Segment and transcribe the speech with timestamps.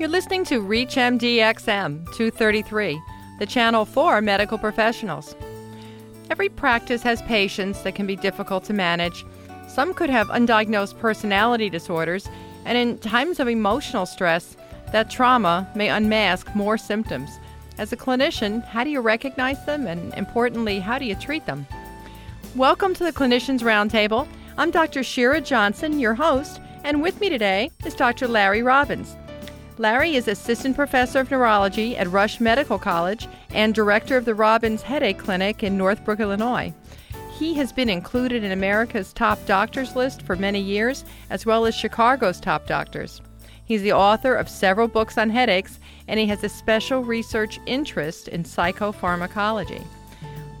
[0.00, 3.02] You're listening to ReachMD XM 233,
[3.38, 5.36] the channel for medical professionals.
[6.30, 9.26] Every practice has patients that can be difficult to manage.
[9.68, 12.30] Some could have undiagnosed personality disorders,
[12.64, 14.56] and in times of emotional stress,
[14.90, 17.38] that trauma may unmask more symptoms.
[17.76, 21.66] As a clinician, how do you recognize them, and importantly, how do you treat them?
[22.56, 24.26] Welcome to the Clinicians Roundtable.
[24.56, 25.02] I'm Dr.
[25.02, 28.28] Shira Johnson, your host, and with me today is Dr.
[28.28, 29.14] Larry Robbins.
[29.80, 34.82] Larry is Assistant Professor of Neurology at Rush Medical College and Director of the Robbins
[34.82, 36.74] Headache Clinic in Northbrook, Illinois.
[37.38, 41.74] He has been included in America's top doctors list for many years, as well as
[41.74, 43.22] Chicago's top doctors.
[43.64, 48.28] He's the author of several books on headaches, and he has a special research interest
[48.28, 49.82] in psychopharmacology.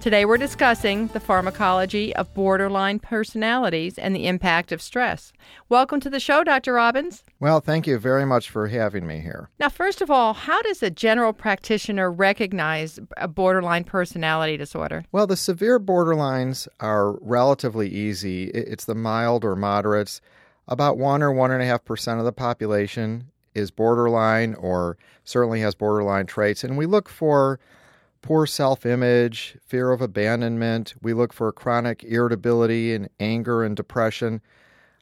[0.00, 5.30] Today we're discussing the pharmacology of borderline personalities and the impact of stress.
[5.68, 6.72] Welcome to the show, Dr.
[6.72, 7.22] Robbins.
[7.38, 9.50] Well, thank you very much for having me here.
[9.58, 15.04] Now, first of all, how does a general practitioner recognize a borderline personality disorder?
[15.12, 18.44] Well, the severe borderlines are relatively easy.
[18.44, 20.22] It's the mild or moderates.
[20.66, 25.60] About one or one and a half percent of the population is borderline or certainly
[25.60, 27.60] has borderline traits, and we look for
[28.22, 30.94] poor self image, fear of abandonment.
[31.02, 34.40] We look for chronic irritability and anger and depression.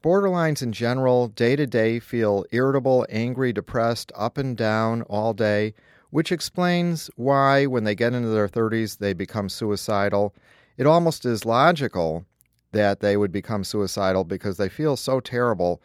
[0.03, 5.75] Borderlines in general, day to day, feel irritable, angry, depressed, up and down all day,
[6.11, 10.35] which explains why, when they get into their 30s, they become suicidal.
[10.77, 12.25] It almost is logical
[12.71, 15.83] that they would become suicidal because they feel so terrible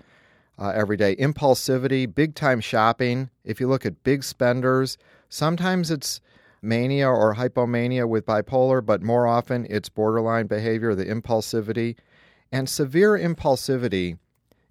[0.59, 1.15] uh, every day.
[1.15, 3.29] Impulsivity, big time shopping.
[3.43, 4.97] If you look at big spenders,
[5.29, 6.21] sometimes it's
[6.63, 11.97] mania or hypomania with bipolar, but more often it's borderline behavior, the impulsivity.
[12.51, 14.17] And severe impulsivity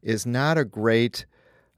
[0.02, 1.26] is not a great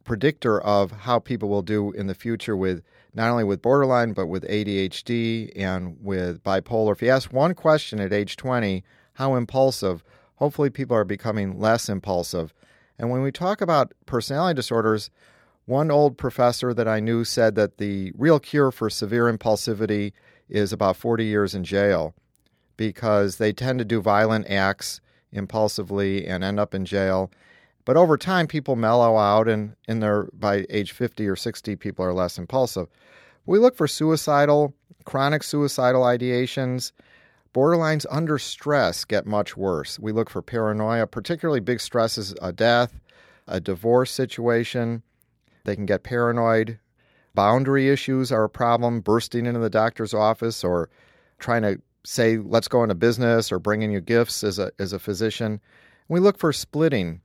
[0.04, 2.82] predictor of how people will do in the future with
[3.14, 6.92] not only with borderline but with ADHD and with bipolar.
[6.92, 8.84] If you ask one question at age 20,
[9.14, 10.04] how impulsive,
[10.36, 12.52] hopefully people are becoming less impulsive.
[12.98, 15.10] And when we talk about personality disorders,
[15.66, 20.12] one old professor that I knew said that the real cure for severe impulsivity
[20.48, 22.14] is about 40 years in jail
[22.76, 25.00] because they tend to do violent acts
[25.32, 27.30] impulsively and end up in jail.
[27.84, 32.04] But over time, people mellow out, and in their by age 50 or 60, people
[32.04, 32.88] are less impulsive.
[33.46, 36.92] We look for suicidal, chronic suicidal ideations.
[37.54, 39.98] Borderlines under stress get much worse.
[39.98, 43.00] We look for paranoia, particularly big stresses, a death,
[43.46, 45.02] a divorce situation,
[45.64, 46.78] they can get paranoid.
[47.34, 50.88] Boundary issues are a problem, bursting into the doctor's office or
[51.38, 54.98] trying to say, let's go into business or bringing you gifts as a, as a
[54.98, 55.60] physician.
[56.08, 57.20] We look for splitting.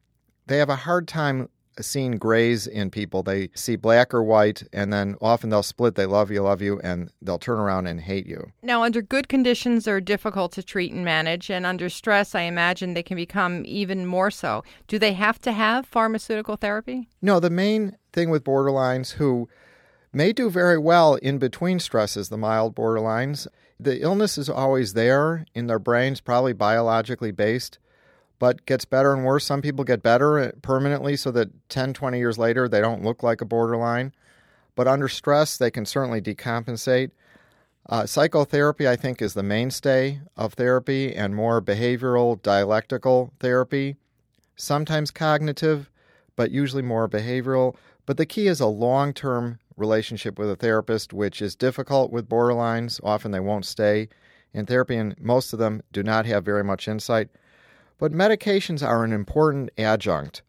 [0.47, 1.49] They have a hard time
[1.81, 3.23] seeing grays in people.
[3.23, 5.95] They see black or white, and then often they'll split.
[5.95, 8.51] They love you, love you, and they'll turn around and hate you.
[8.61, 12.93] Now, under good conditions, they're difficult to treat and manage, and under stress, I imagine
[12.93, 14.63] they can become even more so.
[14.87, 17.09] Do they have to have pharmaceutical therapy?
[17.21, 19.49] No, the main thing with borderlines who
[20.11, 23.47] may do very well in between stresses, the mild borderlines,
[23.79, 27.79] the illness is always there in their brains, probably biologically based
[28.39, 29.45] but gets better and worse.
[29.45, 33.41] Some people get better permanently so that 10, 20 years later they don't look like
[33.41, 34.13] a borderline.
[34.75, 37.11] But under stress, they can certainly decompensate.
[37.89, 43.97] Uh, psychotherapy, I think, is the mainstay of therapy and more behavioral, dialectical therapy.
[44.55, 45.89] Sometimes cognitive,
[46.35, 47.75] but usually more behavioral.
[48.05, 52.29] But the key is a long term relationship with a therapist, which is difficult with
[52.29, 52.99] borderlines.
[53.03, 54.07] Often they won't stay
[54.53, 57.29] in therapy, and most of them do not have very much insight.
[57.99, 60.41] But medications are an important adjunct.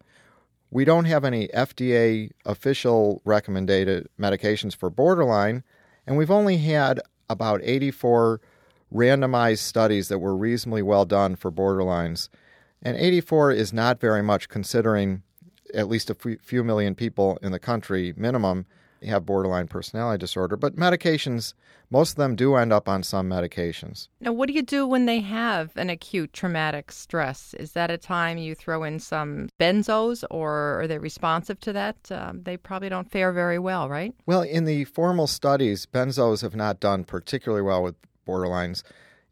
[0.70, 5.64] We don't have any FDA official recommended medications for borderline,
[6.06, 8.40] and we've only had about 84
[8.94, 12.28] randomized studies that were reasonably well done for borderlines.
[12.82, 15.22] And 84 is not very much considering
[15.74, 18.66] at least a few million people in the country minimum
[19.08, 20.56] have borderline personality disorder.
[20.56, 21.54] But medications,
[21.90, 24.08] most of them do end up on some medications.
[24.20, 27.54] Now, what do you do when they have an acute traumatic stress?
[27.54, 31.96] Is that a time you throw in some benzos, or are they responsive to that?
[32.10, 34.14] Um, they probably don't fare very well, right?
[34.26, 37.94] Well, in the formal studies, benzos have not done particularly well with
[38.26, 38.82] borderlines.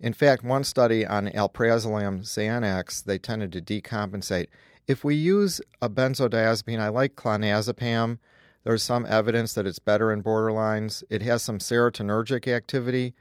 [0.01, 4.47] In fact, one study on alprazolam Xanax, they tended to decompensate.
[4.87, 8.19] If we use a benzodiazepine, I like clonazepam
[8.69, 11.03] there's some evidence that it's better in borderlines.
[11.09, 13.15] It has some serotonergic activity.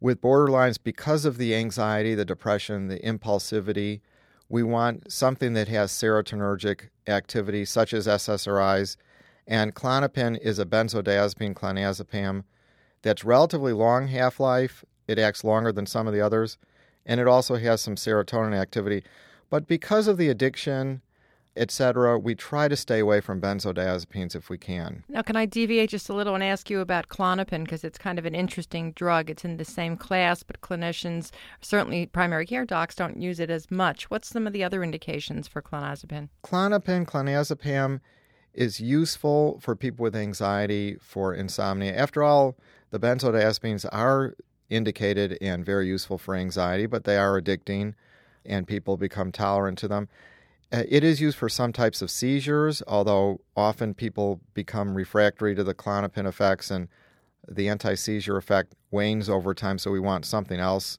[0.00, 4.00] With borderlines, because of the anxiety, the depression, the impulsivity,
[4.48, 8.96] we want something that has serotonergic activity, such as SSRIs.
[9.46, 12.42] And Klonopin is a benzodiazepine clonazepam
[13.02, 14.84] that's relatively long half life.
[15.06, 16.58] It acts longer than some of the others,
[17.06, 19.04] and it also has some serotonin activity.
[19.50, 21.02] But because of the addiction
[21.60, 22.18] etc.
[22.18, 25.04] We try to stay away from benzodiazepines if we can.
[25.10, 28.18] Now, can I deviate just a little and ask you about Klonopin because it's kind
[28.18, 29.28] of an interesting drug.
[29.28, 31.30] It's in the same class, but clinicians,
[31.60, 34.08] certainly primary care docs, don't use it as much.
[34.10, 36.30] What's some of the other indications for clonazepam?
[36.42, 38.00] Klonopin, clonazepam
[38.54, 41.94] is useful for people with anxiety, for insomnia.
[41.94, 42.56] After all,
[42.90, 44.34] the benzodiazepines are
[44.70, 47.94] indicated and very useful for anxiety, but they are addicting
[48.46, 50.08] and people become tolerant to them.
[50.72, 55.64] Uh, it is used for some types of seizures, although often people become refractory to
[55.64, 56.88] the Klonopin effects and
[57.48, 60.98] the anti seizure effect wanes over time, so we want something else.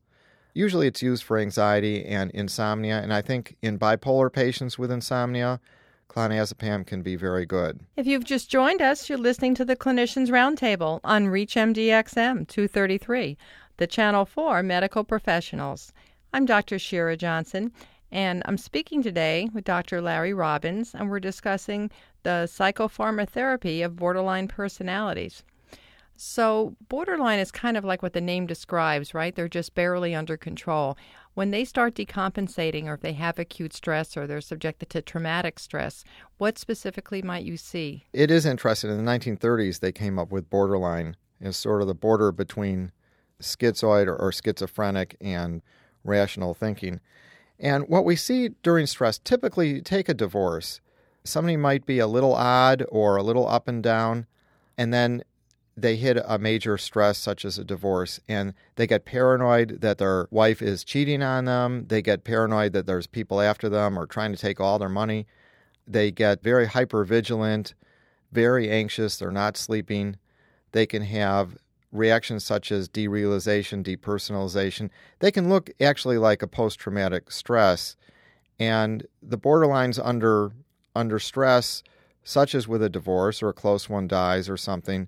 [0.54, 5.62] Usually it's used for anxiety and insomnia, and I think in bipolar patients with insomnia,
[6.10, 7.80] clonazepam can be very good.
[7.96, 13.38] If you've just joined us, you're listening to the Clinicians Roundtable on ReachMDXM 233,
[13.78, 15.94] the channel for medical professionals.
[16.34, 16.78] I'm Dr.
[16.78, 17.72] Shira Johnson,
[18.12, 20.02] and I'm speaking today with Dr.
[20.02, 21.90] Larry Robbins, and we're discussing
[22.24, 25.44] the psychopharmacotherapy of borderline personalities.
[26.18, 29.36] So, borderline is kind of like what the name describes, right?
[29.36, 30.98] They're just barely under control.
[31.34, 35.58] When they start decompensating, or if they have acute stress, or they're subjected to traumatic
[35.58, 36.04] stress,
[36.38, 38.04] what specifically might you see?
[38.14, 38.92] It is interesting.
[38.92, 42.92] In the 1930s, they came up with borderline as sort of the border between
[43.42, 45.62] schizoid or, or schizophrenic and
[46.04, 47.00] rational thinking.
[47.62, 50.82] And what we see during stress, typically take a divorce.
[51.24, 54.26] Somebody might be a little odd or a little up and down,
[54.78, 55.24] and then
[55.78, 60.28] they hit a major stress such as a divorce and they get paranoid that their
[60.30, 61.86] wife is cheating on them.
[61.88, 65.28] They get paranoid that there's people after them or trying to take all their money.
[65.88, 67.74] They get very hyper vigilant,
[68.32, 69.18] very anxious.
[69.18, 70.18] They're not sleeping.
[70.72, 71.58] They can have
[71.92, 74.90] reactions such as derealization, depersonalization,
[75.20, 77.96] they can look actually like a post traumatic stress.
[78.60, 80.52] And the borderlines under
[80.96, 81.84] under stress,
[82.24, 85.08] such as with a divorce or a close one dies or something,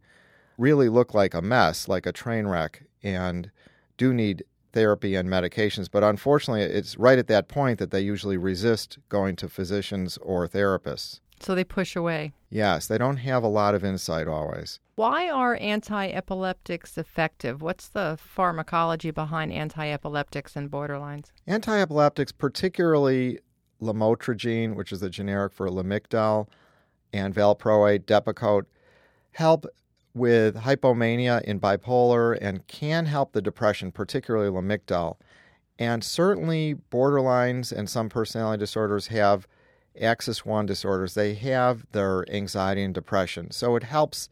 [0.58, 3.52] really look like a mess, like a train wreck, and
[3.98, 5.90] do need therapy and medications.
[5.92, 10.48] But unfortunately, it's right at that point that they usually resist going to physicians or
[10.48, 11.20] therapists.
[11.40, 12.34] So they push away.
[12.50, 14.80] Yes, they don't have a lot of insight always.
[14.96, 17.64] Why are anti epileptics effective?
[17.64, 21.32] What's the pharmacology behind anti epileptics and borderlines?
[21.48, 23.40] Anti epileptics, particularly
[23.82, 26.48] lamotrigine, which is the generic for Lamictal,
[27.12, 28.66] and valproate, Depakote,
[29.32, 29.66] help
[30.14, 35.18] with hypomania in bipolar and can help the depression, particularly Lamictal.
[35.80, 39.48] And certainly, borderlines and some personality disorders have
[40.00, 43.50] axis 1 disorders, they have their anxiety and depression.
[43.50, 44.30] So it helps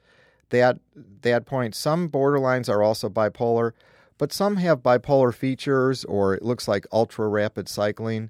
[0.52, 0.80] that
[1.22, 1.76] that point.
[1.76, 3.72] Some borderlines are also bipolar,
[4.18, 8.30] but some have bipolar features or it looks like ultra rapid cycling.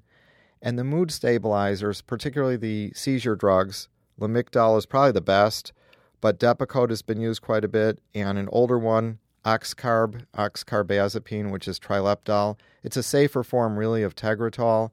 [0.62, 3.88] And the mood stabilizers, particularly the seizure drugs,
[4.18, 5.72] Lamictal is probably the best,
[6.20, 11.66] but Depakote has been used quite a bit, and an older one, Oxcarb, oxcarbazepine, which
[11.66, 12.56] is Trileptal.
[12.84, 14.92] It's a safer form, really, of Tegretol.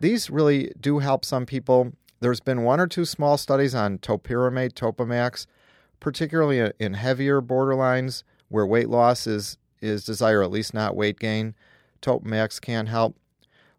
[0.00, 1.92] These really do help some people.
[2.20, 5.46] There's been one or two small studies on topiramate, Topamax,
[6.02, 11.54] particularly in heavier borderlines where weight loss is, is desired, at least not weight gain.
[12.02, 13.16] Topamax can help.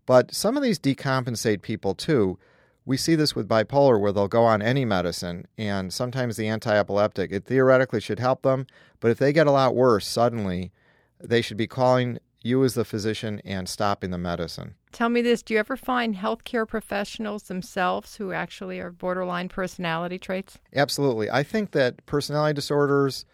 [0.05, 2.39] But some of these decompensate people too.
[2.85, 6.75] We see this with bipolar where they'll go on any medicine, and sometimes the anti
[6.75, 8.67] epileptic, it theoretically should help them,
[8.99, 10.71] but if they get a lot worse suddenly,
[11.19, 14.75] they should be calling you as the physician and stopping the medicine.
[14.93, 20.19] Tell me this do you ever find healthcare professionals themselves who actually are borderline personality
[20.19, 20.59] traits?
[20.75, 21.31] Absolutely.
[21.31, 23.25] I think that personality disorders,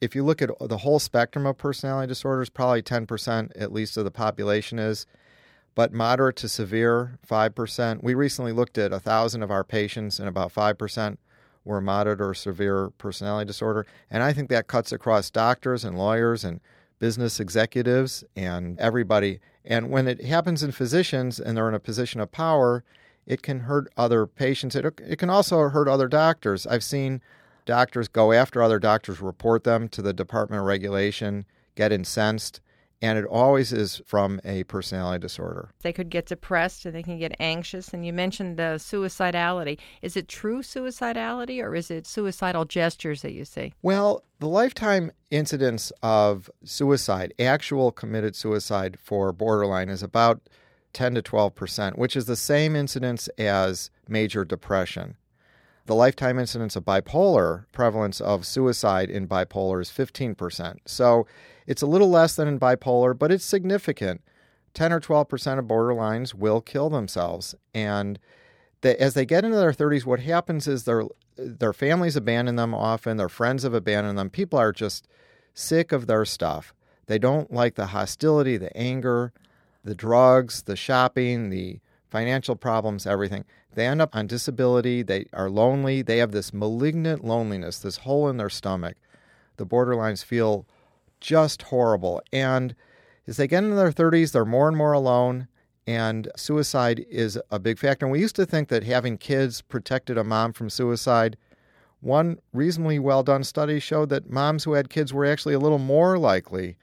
[0.00, 4.04] if you look at the whole spectrum of personality disorders, probably 10% at least of
[4.04, 5.06] the population is,
[5.74, 8.02] but moderate to severe, 5%.
[8.02, 11.18] We recently looked at 1,000 of our patients, and about 5%
[11.64, 13.84] were moderate or severe personality disorder.
[14.10, 16.60] And I think that cuts across doctors and lawyers and
[17.02, 19.40] business executives and everybody.
[19.64, 22.84] And when it happens in physicians and they're in a position of power,
[23.26, 24.76] it can hurt other patients.
[24.76, 26.64] It, it can also hurt other doctors.
[26.64, 27.20] I've seen
[27.66, 31.44] doctors go after other doctors, report them to the Department of Regulation,
[31.74, 32.60] get incensed,
[33.02, 35.70] and it always is from a personality disorder.
[35.82, 37.92] They could get depressed and they can get anxious.
[37.92, 39.78] And you mentioned the suicidality.
[40.00, 43.74] Is it true suicidality or is it suicidal gestures that you see?
[43.82, 50.48] Well, the lifetime incidence of suicide, actual committed suicide for borderline, is about
[50.92, 55.16] 10 to 12 percent, which is the same incidence as major depression.
[55.86, 60.76] The lifetime incidence of bipolar prevalence of suicide in bipolar is 15%.
[60.86, 61.26] So
[61.66, 64.22] it's a little less than in bipolar, but it's significant.
[64.74, 67.54] 10 or 12% of borderlines will kill themselves.
[67.74, 68.18] And
[68.82, 71.04] they, as they get into their 30s, what happens is their,
[71.36, 74.30] their families abandon them often, their friends have abandoned them.
[74.30, 75.08] People are just
[75.52, 76.72] sick of their stuff.
[77.06, 79.32] They don't like the hostility, the anger,
[79.84, 81.80] the drugs, the shopping, the
[82.12, 83.42] financial problems, everything.
[83.74, 85.02] They end up on disability.
[85.02, 86.02] They are lonely.
[86.02, 88.98] They have this malignant loneliness, this hole in their stomach.
[89.56, 90.66] The borderlines feel
[91.20, 92.20] just horrible.
[92.30, 92.74] And
[93.26, 95.48] as they get into their 30s, they're more and more alone,
[95.86, 98.04] and suicide is a big factor.
[98.04, 101.38] And we used to think that having kids protected a mom from suicide.
[102.00, 105.78] One reasonably well done study showed that moms who had kids were actually a little
[105.78, 106.76] more likely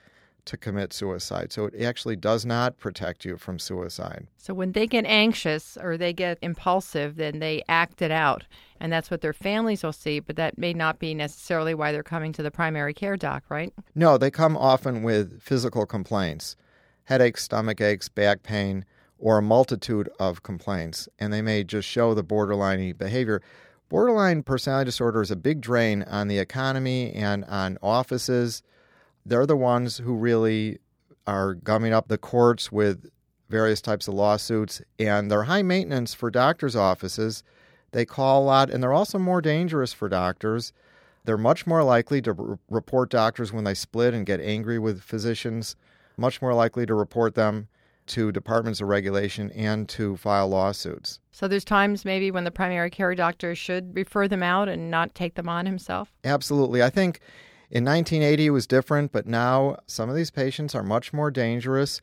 [0.49, 1.53] to commit suicide.
[1.53, 4.25] So it actually does not protect you from suicide.
[4.37, 8.45] So when they get anxious or they get impulsive, then they act it out.
[8.79, 12.01] And that's what their families will see, but that may not be necessarily why they're
[12.01, 13.71] coming to the primary care doc, right?
[13.93, 16.55] No, they come often with physical complaints
[17.03, 18.85] headaches, stomach aches, back pain,
[19.17, 21.09] or a multitude of complaints.
[21.17, 23.41] And they may just show the borderline behavior.
[23.89, 28.61] Borderline personality disorder is a big drain on the economy and on offices
[29.29, 30.79] they're the ones who really
[31.27, 33.09] are gumming up the courts with
[33.49, 37.43] various types of lawsuits, and they're high maintenance for doctors' offices.
[37.91, 40.73] They call a lot, and they're also more dangerous for doctors.
[41.25, 45.01] They're much more likely to r- report doctors when they split and get angry with
[45.01, 45.75] physicians,
[46.17, 47.67] much more likely to report them
[48.07, 51.19] to departments of regulation and to file lawsuits.
[51.31, 55.13] So there's times maybe when the primary care doctor should refer them out and not
[55.13, 56.11] take them on himself?
[56.23, 56.81] Absolutely.
[56.81, 57.19] I think
[57.71, 62.01] in 1980, it was different, but now some of these patients are much more dangerous.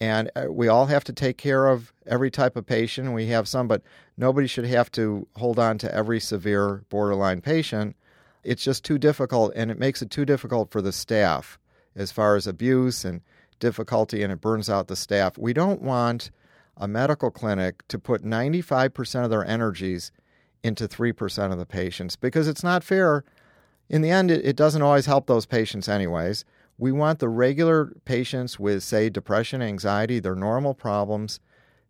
[0.00, 3.12] And uh, we all have to take care of every type of patient.
[3.12, 3.82] We have some, but
[4.16, 7.94] nobody should have to hold on to every severe borderline patient.
[8.42, 11.58] It's just too difficult, and it makes it too difficult for the staff
[11.94, 13.20] as far as abuse and
[13.60, 15.38] difficulty, and it burns out the staff.
[15.38, 16.30] We don't want
[16.76, 20.10] a medical clinic to put 95% of their energies
[20.64, 23.24] into 3% of the patients because it's not fair
[23.88, 26.44] in the end, it, it doesn't always help those patients, anyways.
[26.78, 31.38] We want the regular patients with, say, depression, anxiety, their normal problems,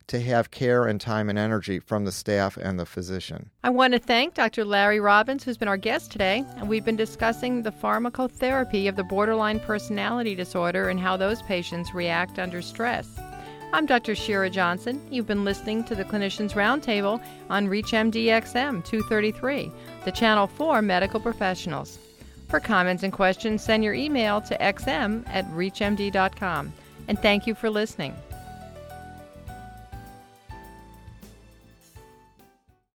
[0.08, 3.50] to have care and time and energy from the staff and the physician.
[3.64, 4.64] I want to thank Dr.
[4.64, 9.04] Larry Robbins, who's been our guest today, and we've been discussing the pharmacotherapy of the
[9.04, 13.08] borderline personality disorder and how those patients react under stress.
[13.74, 14.14] I'm Dr.
[14.14, 15.00] Shira Johnson.
[15.10, 19.72] You've been listening to the Clinicians Roundtable on ReachMDXM 233,
[20.04, 21.98] the channel for medical professionals.
[22.48, 26.72] For comments and questions, send your email to xm at reachmd.com.
[27.08, 28.14] And thank you for listening.